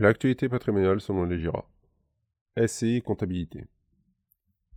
L'actualité 0.00 0.48
patrimoniale 0.48 0.98
selon 1.02 1.24
les 1.24 1.38
GIRA. 1.38 1.68
SCI 2.56 3.02
comptabilité. 3.02 3.66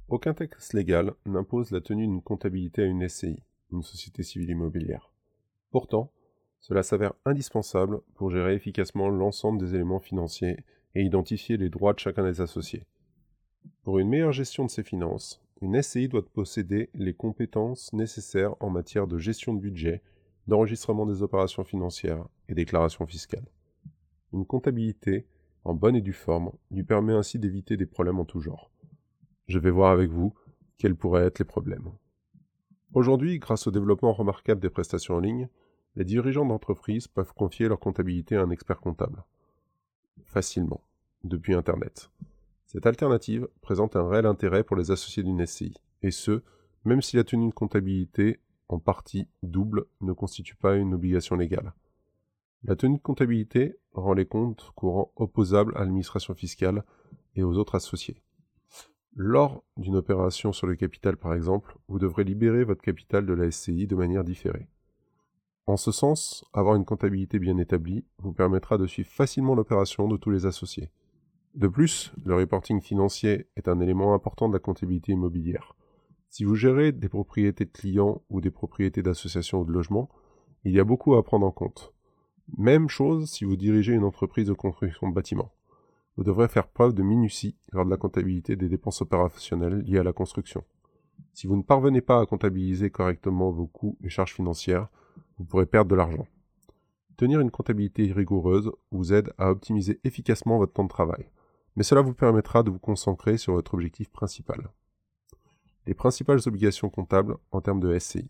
Aucun 0.10 0.34
texte 0.34 0.74
légal 0.74 1.14
n'impose 1.26 1.72
la 1.72 1.80
tenue 1.80 2.06
d'une 2.06 2.22
comptabilité 2.22 2.82
à 2.82 2.88
une 2.88 3.08
SCI, 3.08 3.42
une 3.72 3.84
société 3.84 4.22
civile 4.22 4.50
immobilière. 4.50 5.14
Pourtant, 5.72 6.12
cela 6.60 6.84
s'avère 6.84 7.14
indispensable 7.24 8.02
pour 8.16 8.32
gérer 8.32 8.54
efficacement 8.54 9.08
l'ensemble 9.08 9.62
des 9.62 9.76
éléments 9.76 10.02
financiers 10.02 10.58
et 10.94 11.04
identifier 11.04 11.56
les 11.56 11.70
droits 11.70 11.94
de 11.94 12.00
chacun 12.00 12.26
des 12.26 12.42
associés. 12.42 12.86
Pour 13.84 14.00
une 14.00 14.10
meilleure 14.10 14.34
gestion 14.34 14.66
de 14.66 14.72
ses 14.72 14.84
finances, 14.84 15.42
une 15.62 15.82
SCI 15.82 16.10
doit 16.10 16.28
posséder 16.34 16.90
les 16.96 17.14
compétences 17.14 17.94
nécessaires 17.94 18.56
en 18.60 18.70
matière 18.70 19.08
de 19.08 19.18
gestion 19.18 19.54
de 19.54 19.62
budget, 19.62 20.02
d'enregistrement 20.48 21.06
des 21.06 21.22
opérations 21.24 21.64
financières 21.64 22.28
et 22.50 22.56
déclaration 22.56 23.08
fiscale. 23.08 23.46
Une 24.34 24.46
comptabilité, 24.46 25.28
en 25.64 25.76
bonne 25.76 25.96
et 25.96 26.02
due 26.02 26.12
forme, 26.12 26.52
lui 26.72 26.84
permet 26.84 27.14
ainsi 27.14 27.38
d'éviter 27.38 27.78
des 27.78 27.86
problèmes 27.86 28.20
en 28.20 28.26
tout 28.26 28.42
genre. 28.42 28.72
Je 29.48 29.60
vais 29.60 29.70
voir 29.70 29.92
avec 29.92 30.10
vous 30.10 30.34
quels 30.78 30.96
pourraient 30.96 31.26
être 31.26 31.40
les 31.40 31.46
problèmes. 31.46 31.92
Aujourd'hui, 32.94 33.38
grâce 33.40 33.68
au 33.68 33.72
développement 33.72 34.12
remarquable 34.12 34.60
des 34.60 34.70
prestations 34.70 35.16
en 35.16 35.20
ligne, 35.20 35.50
les 35.96 36.04
dirigeants 36.04 36.46
d'entreprise 36.46 37.08
peuvent 37.08 37.34
confier 37.34 37.68
leur 37.68 37.80
comptabilité 37.80 38.36
à 38.36 38.42
un 38.42 38.50
expert 38.50 38.80
comptable. 38.80 39.24
Facilement, 40.26 40.82
depuis 41.24 41.54
Internet. 41.54 42.10
Cette 42.66 42.88
alternative 42.88 43.48
présente 43.62 43.96
un 43.96 44.08
réel 44.08 44.26
intérêt 44.26 44.64
pour 44.64 44.76
les 44.76 44.90
associés 44.90 45.22
d'une 45.22 45.46
SCI, 45.46 45.76
et 46.02 46.10
ce, 46.10 46.42
même 46.86 47.04
si 47.04 47.18
la 47.18 47.24
tenue 47.24 47.50
de 47.50 47.54
comptabilité, 47.54 48.40
en 48.68 48.80
partie 48.80 49.28
double, 49.44 49.86
ne 50.02 50.12
constitue 50.12 50.56
pas 50.56 50.76
une 50.76 50.96
obligation 50.96 51.36
légale. 51.36 51.74
La 52.66 52.78
tenue 52.78 52.98
de 52.98 53.02
comptabilité 53.02 53.76
rend 53.92 54.14
les 54.14 54.26
comptes 54.26 54.72
courants 54.76 55.12
opposables 55.18 55.76
à 55.76 55.82
l'administration 55.82 56.34
fiscale 56.34 56.84
et 57.36 57.44
aux 57.44 57.58
autres 57.58 57.76
associés. 57.76 58.22
Lors 59.16 59.64
d'une 59.76 59.98
opération 59.98 60.54
sur 60.54 60.66
le 60.66 60.76
capital 60.76 61.18
par 61.18 61.34
exemple, 61.34 61.78
vous 61.88 62.00
devrez 62.00 62.24
libérer 62.24 62.64
votre 62.64 62.82
capital 62.82 63.26
de 63.26 63.34
la 63.34 63.52
SCI 63.52 63.86
de 63.86 63.96
manière 63.96 64.24
différée. 64.24 64.68
En 65.68 65.78
ce 65.78 65.92
sens, 65.92 66.46
avoir 66.54 66.76
une 66.76 66.86
comptabilité 66.86 67.38
bien 67.38 67.58
établie 67.58 68.06
vous 68.18 68.34
permettra 68.34 68.78
de 68.78 68.88
suivre 68.88 69.10
facilement 69.10 69.56
l'opération 69.56 70.08
de 70.08 70.18
tous 70.18 70.32
les 70.32 70.46
associés. 70.46 70.90
De 71.56 71.68
plus, 71.68 72.14
le 72.26 72.36
reporting 72.36 72.82
financier 72.82 73.48
est 73.56 73.68
un 73.68 73.80
élément 73.80 74.14
important 74.14 74.48
de 74.48 74.54
la 74.54 74.60
comptabilité 74.60 75.12
immobilière. 75.12 75.76
Si 76.30 76.46
vous 76.46 76.56
gérez 76.56 76.92
des 76.92 77.10
propriétés 77.10 77.66
de 77.66 77.72
clients 77.72 78.24
ou 78.30 78.42
des 78.42 78.52
propriétés 78.52 79.04
d'associations 79.04 79.62
ou 79.62 79.66
de 79.66 79.72
logements, 79.72 80.10
il 80.64 80.72
y 80.72 80.80
a 80.80 80.84
beaucoup 80.84 81.14
à 81.16 81.24
prendre 81.24 81.46
en 81.46 81.52
compte. 81.52 81.94
Même 82.58 82.90
chose 82.90 83.30
si 83.30 83.46
vous 83.46 83.56
dirigez 83.56 83.94
une 83.94 84.04
entreprise 84.04 84.48
de 84.48 84.54
construction 84.54 85.10
de 85.10 85.14
bâtiments. 85.14 85.52
Vous 86.18 86.24
devrez 86.24 86.48
faire 86.48 86.68
preuve 86.68 86.94
de 86.94 87.02
minutie 87.02 87.56
lors 87.72 87.86
de 87.86 87.90
la 87.90 87.98
comptabilité 87.98 88.56
des 88.56 88.70
dépenses 88.70 89.02
opérationnelles 89.02 89.80
liées 89.80 90.00
à 90.00 90.04
la 90.04 90.14
construction. 90.14 90.64
Si 91.34 91.48
vous 91.48 91.58
ne 91.58 91.64
parvenez 91.64 92.02
pas 92.02 92.20
à 92.20 92.26
comptabiliser 92.26 92.90
correctement 92.90 93.52
vos 93.52 93.68
coûts 93.68 93.98
et 94.04 94.10
charges 94.10 94.34
financières, 94.34 94.90
vous 95.38 95.46
pourrez 95.46 95.66
perdre 95.66 95.90
de 95.90 95.96
l'argent. 95.96 96.28
Tenir 97.18 97.40
une 97.40 97.52
comptabilité 97.52 98.12
rigoureuse 98.12 98.72
vous 98.92 99.14
aide 99.14 99.34
à 99.38 99.50
optimiser 99.50 100.00
efficacement 100.04 100.58
votre 100.58 100.74
temps 100.74 100.84
de 100.84 100.90
travail 100.90 101.28
mais 101.76 101.84
cela 101.84 102.02
vous 102.02 102.14
permettra 102.14 102.64
de 102.64 102.70
vous 102.70 102.80
concentrer 102.80 103.38
sur 103.38 103.54
votre 103.54 103.74
objectif 103.74 104.10
principal. 104.10 104.70
Les 105.86 105.94
principales 105.94 106.40
obligations 106.46 106.90
comptables 106.90 107.38
en 107.52 107.62
termes 107.62 107.80
de 107.80 107.98
SCI. 107.98 108.30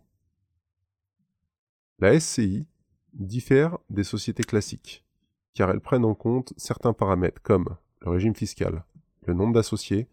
La 1.99 2.19
SCI 2.19 2.65
diffère 3.13 3.77
des 3.89 4.03
sociétés 4.03 4.43
classiques, 4.43 5.05
car 5.53 5.69
elles 5.69 5.81
prennent 5.81 6.05
en 6.05 6.15
compte 6.15 6.53
certains 6.57 6.93
paramètres 6.93 7.41
comme 7.41 7.77
le 8.01 8.11
régime 8.11 8.35
fiscal, 8.35 8.85
le 9.25 9.33
nombre 9.33 9.53
d'associés, 9.53 10.07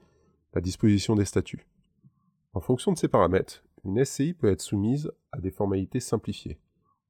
la 0.55 0.61
disposition 0.61 1.15
des 1.15 1.25
statuts. 1.25 1.67
En 2.53 2.61
fonction 2.61 2.93
de 2.93 2.99
ces 2.99 3.09
paramètres, 3.09 3.63
une 3.85 4.05
SCI 4.05 4.35
peut 4.35 4.51
être 4.51 4.61
soumise 4.61 5.11
à 5.33 5.41
des 5.41 5.51
formalités 5.51 6.01
simplifiées. 6.01 6.59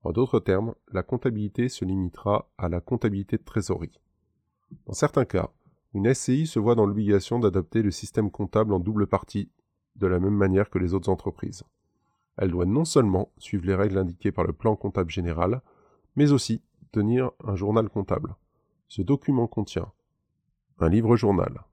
En 0.03 0.13
d'autres 0.13 0.41
termes, 0.41 0.75
la 0.93 1.03
comptabilité 1.03 1.69
se 1.69 1.85
limitera 1.85 2.51
à 2.57 2.69
la 2.69 2.81
comptabilité 2.81 3.37
de 3.37 3.43
trésorerie. 3.45 4.01
Dans 4.87 4.93
certains 4.93 5.25
cas, 5.25 5.51
une 5.93 6.13
SCI 6.13 6.47
se 6.47 6.59
voit 6.59 6.75
dans 6.75 6.87
l'obligation 6.87 7.39
d'adopter 7.39 7.83
le 7.83 7.91
système 7.91 8.31
comptable 8.31 8.73
en 8.73 8.79
double 8.79 9.07
partie, 9.07 9.51
de 9.97 10.07
la 10.07 10.21
même 10.21 10.37
manière 10.37 10.71
que 10.71 10.79
les 10.79 10.95
autres 10.95 11.09
entreprises. 11.09 11.65
Elle 12.37 12.53
doit 12.53 12.65
non 12.65 12.85
seulement 12.85 13.33
suivre 13.39 13.67
les 13.67 13.75
règles 13.75 13.99
indiquées 13.99 14.33
par 14.33 14.45
le 14.45 14.53
plan 14.53 14.77
comptable 14.77 15.11
général, 15.11 15.63
mais 16.17 16.33
aussi 16.33 16.63
tenir 16.93 17.31
un 17.45 17.57
journal 17.57 17.89
comptable. 17.89 18.35
Ce 18.89 19.03
document 19.03 19.47
contient 19.47 19.93
un 20.79 20.89
livre 20.89 21.17
journal, 21.17 21.65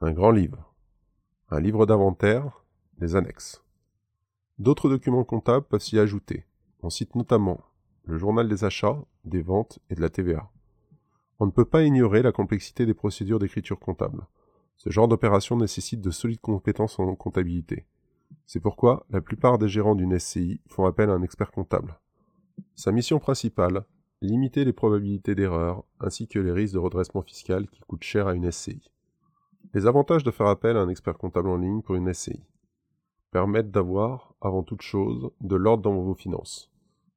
un 0.00 0.12
grand 0.12 0.30
livre, 0.30 0.74
un 1.50 1.60
livre 1.60 1.86
d'inventaire, 1.86 2.64
des 2.98 3.16
annexes. 3.16 3.62
D'autres 4.58 4.88
documents 4.88 5.24
comptables 5.24 5.66
peuvent 5.66 5.80
s'y 5.80 5.98
ajouter. 5.98 6.44
On 6.82 6.90
cite 6.90 7.14
notamment 7.14 7.60
le 8.04 8.18
journal 8.18 8.48
des 8.48 8.64
achats, 8.64 9.02
des 9.24 9.42
ventes 9.42 9.78
et 9.90 9.94
de 9.94 10.00
la 10.00 10.10
TVA. 10.10 10.50
On 11.38 11.46
ne 11.46 11.50
peut 11.50 11.64
pas 11.64 11.82
ignorer 11.82 12.22
la 12.22 12.32
complexité 12.32 12.86
des 12.86 12.94
procédures 12.94 13.38
d'écriture 13.38 13.80
comptable. 13.80 14.26
Ce 14.76 14.90
genre 14.90 15.08
d'opération 15.08 15.56
nécessite 15.56 16.00
de 16.00 16.10
solides 16.10 16.40
compétences 16.40 16.98
en 16.98 17.14
comptabilité. 17.14 17.86
C'est 18.46 18.60
pourquoi 18.60 19.06
la 19.10 19.20
plupart 19.20 19.58
des 19.58 19.68
gérants 19.68 19.94
d'une 19.94 20.18
SCI 20.18 20.60
font 20.68 20.84
appel 20.86 21.10
à 21.10 21.14
un 21.14 21.22
expert 21.22 21.50
comptable. 21.50 21.98
Sa 22.74 22.92
mission 22.92 23.18
principale, 23.18 23.84
limiter 24.20 24.64
les 24.64 24.72
probabilités 24.72 25.34
d'erreur 25.34 25.84
ainsi 26.00 26.26
que 26.26 26.38
les 26.38 26.52
risques 26.52 26.74
de 26.74 26.78
redressement 26.78 27.22
fiscal 27.22 27.68
qui 27.68 27.80
coûtent 27.80 28.02
cher 28.02 28.26
à 28.26 28.34
une 28.34 28.50
SCI. 28.50 28.90
Les 29.72 29.86
avantages 29.86 30.24
de 30.24 30.30
faire 30.30 30.46
appel 30.46 30.76
à 30.76 30.80
un 30.80 30.88
expert 30.88 31.18
comptable 31.18 31.48
en 31.48 31.56
ligne 31.56 31.82
pour 31.82 31.94
une 31.94 32.12
SCI 32.12 32.42
permettent 33.30 33.72
d'avoir, 33.72 34.34
avant 34.40 34.62
toute 34.62 34.82
chose, 34.82 35.30
de 35.40 35.56
l'ordre 35.56 35.82
dans 35.82 35.94
vos 35.94 36.14
finances. 36.14 36.70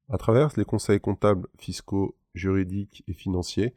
À 0.10 0.18
travers 0.18 0.50
les 0.58 0.66
conseils 0.66 1.00
comptables, 1.00 1.48
fiscaux, 1.60 2.16
juridiques 2.34 3.04
et 3.08 3.14
financiers, 3.14 3.76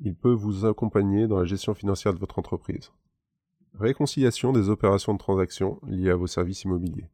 il 0.00 0.14
peut 0.14 0.32
vous 0.32 0.66
accompagner 0.66 1.26
dans 1.26 1.38
la 1.38 1.46
gestion 1.46 1.74
financière 1.74 2.12
de 2.12 2.18
votre 2.18 2.38
entreprise. 2.38 2.92
Réconciliation 3.78 4.52
des 4.52 4.68
opérations 4.68 5.14
de 5.14 5.18
transaction 5.18 5.80
liées 5.86 6.10
à 6.10 6.16
vos 6.16 6.26
services 6.26 6.64
immobiliers. 6.64 7.08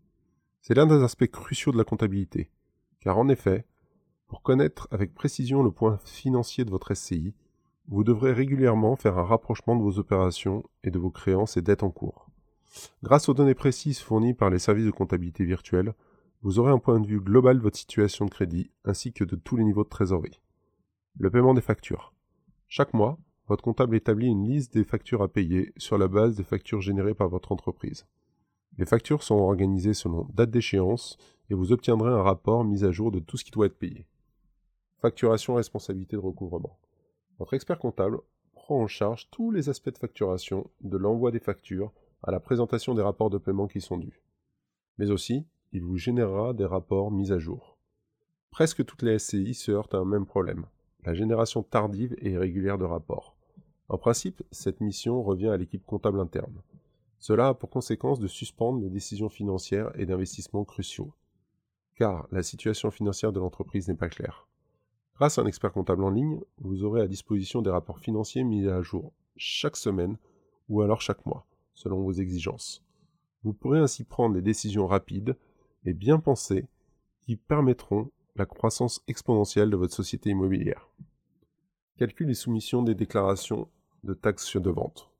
C'est 0.62 0.74
l'un 0.74 0.86
des 0.86 1.02
aspects 1.02 1.30
cruciaux 1.30 1.70
de 1.70 1.78
la 1.78 1.84
comptabilité, 1.84 2.50
car 3.00 3.18
en 3.18 3.28
effet, 3.28 3.66
pour 4.28 4.42
connaître 4.42 4.88
avec 4.90 5.14
précision 5.14 5.62
le 5.62 5.70
point 5.70 5.98
financier 6.04 6.64
de 6.64 6.70
votre 6.70 6.94
SCI, 6.94 7.34
vous 7.88 8.02
devrez 8.02 8.32
régulièrement 8.32 8.96
faire 8.96 9.18
un 9.18 9.24
rapprochement 9.24 9.76
de 9.76 9.82
vos 9.82 9.98
opérations 9.98 10.64
et 10.82 10.90
de 10.90 10.98
vos 10.98 11.10
créances 11.10 11.56
et 11.56 11.62
dettes 11.62 11.84
en 11.84 11.90
cours. 11.90 12.28
Grâce 13.02 13.28
aux 13.28 13.34
données 13.34 13.54
précises 13.54 14.00
fournies 14.00 14.34
par 14.34 14.50
les 14.50 14.58
services 14.58 14.86
de 14.86 14.90
comptabilité 14.90 15.44
virtuelle, 15.44 15.94
vous 16.42 16.58
aurez 16.58 16.72
un 16.72 16.78
point 16.78 17.00
de 17.00 17.06
vue 17.06 17.20
global 17.20 17.58
de 17.58 17.62
votre 17.62 17.78
situation 17.78 18.24
de 18.24 18.30
crédit 18.30 18.70
ainsi 18.84 19.12
que 19.12 19.24
de 19.24 19.36
tous 19.36 19.56
les 19.56 19.64
niveaux 19.64 19.84
de 19.84 19.88
trésorerie. 19.88 20.40
Le 21.18 21.30
paiement 21.30 21.54
des 21.54 21.60
factures. 21.60 22.12
Chaque 22.68 22.94
mois, 22.94 23.18
votre 23.48 23.62
comptable 23.62 23.96
établit 23.96 24.26
une 24.26 24.48
liste 24.48 24.74
des 24.74 24.84
factures 24.84 25.22
à 25.22 25.28
payer 25.28 25.72
sur 25.76 25.98
la 25.98 26.08
base 26.08 26.34
des 26.34 26.44
factures 26.44 26.80
générées 26.80 27.14
par 27.14 27.28
votre 27.28 27.52
entreprise. 27.52 28.06
Les 28.76 28.86
factures 28.86 29.22
sont 29.22 29.36
organisées 29.36 29.94
selon 29.94 30.26
date 30.34 30.50
d'échéance 30.50 31.16
et 31.48 31.54
vous 31.54 31.72
obtiendrez 31.72 32.10
un 32.10 32.22
rapport 32.22 32.64
mis 32.64 32.84
à 32.84 32.90
jour 32.90 33.12
de 33.12 33.20
tout 33.20 33.36
ce 33.36 33.44
qui 33.44 33.52
doit 33.52 33.66
être 33.66 33.78
payé. 33.78 34.06
Facturation 35.06 35.54
responsabilité 35.54 36.16
de 36.16 36.20
recouvrement. 36.20 36.80
Votre 37.38 37.54
expert 37.54 37.78
comptable 37.78 38.18
prend 38.54 38.82
en 38.82 38.88
charge 38.88 39.30
tous 39.30 39.52
les 39.52 39.68
aspects 39.68 39.92
de 39.92 39.98
facturation, 39.98 40.68
de 40.80 40.96
l'envoi 40.96 41.30
des 41.30 41.38
factures 41.38 41.92
à 42.24 42.32
la 42.32 42.40
présentation 42.40 42.92
des 42.92 43.02
rapports 43.02 43.30
de 43.30 43.38
paiement 43.38 43.68
qui 43.68 43.80
sont 43.80 43.98
dus. 43.98 44.20
Mais 44.98 45.12
aussi, 45.12 45.46
il 45.70 45.84
vous 45.84 45.96
générera 45.96 46.54
des 46.54 46.64
rapports 46.64 47.12
mis 47.12 47.30
à 47.30 47.38
jour. 47.38 47.78
Presque 48.50 48.84
toutes 48.84 49.02
les 49.02 49.20
SCI 49.20 49.54
se 49.54 49.70
heurtent 49.70 49.94
à 49.94 49.98
un 49.98 50.04
même 50.04 50.26
problème 50.26 50.66
la 51.04 51.14
génération 51.14 51.62
tardive 51.62 52.16
et 52.18 52.32
irrégulière 52.32 52.76
de 52.76 52.84
rapports. 52.84 53.36
En 53.88 53.98
principe, 53.98 54.42
cette 54.50 54.80
mission 54.80 55.22
revient 55.22 55.50
à 55.50 55.56
l'équipe 55.56 55.86
comptable 55.86 56.18
interne. 56.18 56.62
Cela 57.20 57.50
a 57.50 57.54
pour 57.54 57.70
conséquence 57.70 58.18
de 58.18 58.26
suspendre 58.26 58.80
les 58.80 58.90
décisions 58.90 59.28
financières 59.28 59.92
et 59.94 60.04
d'investissement 60.04 60.64
cruciaux, 60.64 61.12
car 61.94 62.26
la 62.32 62.42
situation 62.42 62.90
financière 62.90 63.30
de 63.30 63.38
l'entreprise 63.38 63.86
n'est 63.86 63.94
pas 63.94 64.08
claire. 64.08 64.48
Grâce 65.16 65.38
à 65.38 65.42
un 65.42 65.46
expert 65.46 65.72
comptable 65.72 66.04
en 66.04 66.10
ligne, 66.10 66.40
vous 66.58 66.84
aurez 66.84 67.00
à 67.00 67.08
disposition 67.08 67.62
des 67.62 67.70
rapports 67.70 68.00
financiers 68.00 68.44
mis 68.44 68.68
à 68.68 68.82
jour 68.82 69.12
chaque 69.36 69.76
semaine 69.76 70.18
ou 70.68 70.82
alors 70.82 71.00
chaque 71.00 71.24
mois, 71.24 71.46
selon 71.72 72.02
vos 72.02 72.12
exigences. 72.12 72.84
Vous 73.42 73.54
pourrez 73.54 73.78
ainsi 73.78 74.04
prendre 74.04 74.34
des 74.34 74.42
décisions 74.42 74.86
rapides 74.86 75.36
et 75.86 75.94
bien 75.94 76.18
pensées 76.18 76.66
qui 77.22 77.36
permettront 77.36 78.10
la 78.34 78.44
croissance 78.44 79.02
exponentielle 79.08 79.70
de 79.70 79.76
votre 79.76 79.94
société 79.94 80.30
immobilière. 80.30 80.90
Calcul 81.96 82.28
et 82.28 82.34
soumission 82.34 82.82
des 82.82 82.94
déclarations 82.94 83.68
de 84.04 84.12
taxes 84.12 84.58
de 84.58 84.70
vente. 84.70 85.10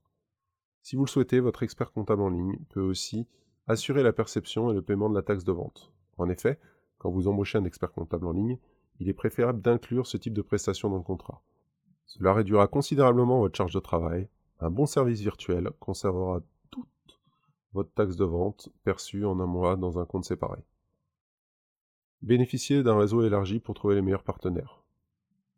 Si 0.83 0.95
vous 0.95 1.05
le 1.05 1.09
souhaitez, 1.09 1.39
votre 1.39 1.63
expert 1.63 1.91
comptable 1.91 2.21
en 2.21 2.29
ligne 2.29 2.59
peut 2.69 2.81
aussi 2.81 3.25
assurer 3.65 4.03
la 4.03 4.13
perception 4.13 4.69
et 4.69 4.75
le 4.75 4.83
paiement 4.83 5.09
de 5.09 5.15
la 5.15 5.23
taxe 5.23 5.43
de 5.43 5.51
vente. 5.51 5.91
En 6.19 6.29
effet, 6.29 6.59
quand 6.99 7.09
vous 7.09 7.27
embauchez 7.27 7.57
un 7.57 7.65
expert 7.65 7.91
comptable 7.91 8.27
en 8.27 8.33
ligne, 8.33 8.59
il 8.99 9.09
est 9.09 9.13
préférable 9.13 9.61
d'inclure 9.61 10.07
ce 10.07 10.17
type 10.17 10.33
de 10.33 10.41
prestation 10.41 10.89
dans 10.89 10.97
le 10.97 11.03
contrat. 11.03 11.41
Cela 12.05 12.33
réduira 12.33 12.67
considérablement 12.67 13.39
votre 13.39 13.55
charge 13.55 13.73
de 13.73 13.79
travail. 13.79 14.27
Un 14.59 14.71
bon 14.71 14.85
service 14.85 15.21
virtuel 15.21 15.69
conservera 15.79 16.41
toute 16.71 17.19
votre 17.73 17.91
taxe 17.93 18.15
de 18.15 18.25
vente 18.25 18.69
perçue 18.83 19.25
en 19.25 19.39
un 19.39 19.45
mois 19.45 19.75
dans 19.75 19.99
un 19.99 20.05
compte 20.05 20.25
séparé. 20.25 20.63
Bénéficiez 22.21 22.81
d'un 22.81 22.97
réseau 22.97 23.21
élargi 23.21 23.59
pour 23.59 23.75
trouver 23.75 23.95
les 23.95 24.01
meilleurs 24.01 24.23
partenaires. 24.23 24.83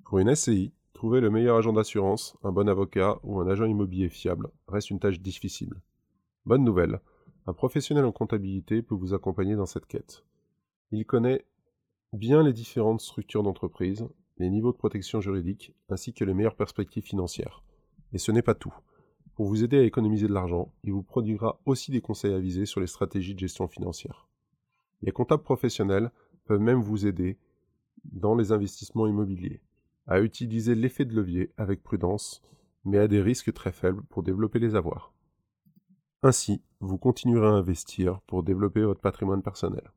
Pour 0.04 0.20
une 0.20 0.36
SCI, 0.36 0.74
trouver 0.94 1.22
le 1.22 1.30
meilleur 1.30 1.56
agent 1.56 1.72
d'assurance, 1.72 2.36
un 2.44 2.52
bon 2.52 2.68
avocat 2.68 3.20
ou 3.24 3.40
un 3.40 3.48
agent 3.48 3.66
immobilier 3.66 4.10
fiable 4.10 4.50
reste 4.68 4.90
une 4.90 5.00
tâche 5.00 5.22
difficile. 5.22 5.74
Bonne 6.46 6.66
nouvelle, 6.66 7.00
un 7.48 7.54
professionnel 7.54 8.04
en 8.04 8.12
comptabilité 8.12 8.82
peut 8.82 8.96
vous 8.96 9.14
accompagner 9.14 9.56
dans 9.56 9.66
cette 9.66 9.86
quête. 9.86 10.26
Il 10.92 11.06
connaît 11.06 11.46
bien 12.14 12.44
les 12.44 12.54
différentes 12.54 13.02
structures 13.02 13.44
d'entreprise, 13.44 14.08
les 14.38 14.50
niveaux 14.50 14.72
de 14.72 14.78
protection 14.78 15.22
juridique, 15.22 15.74
ainsi 15.90 16.14
que 16.14 16.24
les 16.24 16.34
meilleures 16.34 16.56
perspectives 16.56 17.04
financières. 17.04 17.64
Et 18.14 18.18
ce 18.18 18.32
n'est 18.32 18.42
pas 18.42 18.56
tout. 18.56 18.74
Pour 19.36 19.48
vous 19.48 19.64
aider 19.64 19.78
à 19.78 19.84
économiser 19.84 20.28
de 20.28 20.34
l'argent, 20.34 20.74
il 20.84 20.92
vous 20.92 21.04
produira 21.04 21.60
aussi 21.66 21.92
des 21.92 22.02
conseils 22.02 22.34
avisés 22.34 22.66
sur 22.66 22.82
les 22.82 22.88
stratégies 22.88 23.36
de 23.36 23.40
gestion 23.40 23.68
financière. 23.68 24.28
Les 25.02 25.12
comptables 25.12 25.44
professionnels 25.44 26.12
peuvent 26.46 26.60
même 26.60 26.82
vous 26.82 27.06
aider 27.06 27.38
dans 28.04 28.36
les 28.36 28.52
investissements 28.52 29.08
immobiliers, 29.08 29.62
à 30.08 30.20
utiliser 30.20 30.76
l'effet 30.76 31.06
de 31.06 31.16
levier 31.16 31.52
avec 31.58 31.84
prudence, 31.84 32.42
mais 32.84 32.98
à 32.98 33.08
des 33.08 33.22
risques 33.22 33.54
très 33.54 33.72
faibles 33.72 34.04
pour 34.10 34.24
développer 34.24 34.60
les 34.60 34.76
avoirs. 34.76 35.14
Ainsi, 36.24 36.62
vous 36.80 36.98
continuerez 36.98 37.48
à 37.48 37.52
investir 37.52 38.20
pour 38.22 38.44
développer 38.44 38.82
votre 38.82 39.00
patrimoine 39.00 39.42
personnel. 39.42 39.92